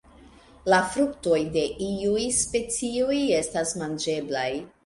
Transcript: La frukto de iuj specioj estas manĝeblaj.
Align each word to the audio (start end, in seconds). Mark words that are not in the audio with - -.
La 0.73 0.79
frukto 0.93 1.35
de 1.57 1.65
iuj 1.89 2.25
specioj 2.39 3.21
estas 3.43 3.79
manĝeblaj. 3.83 4.51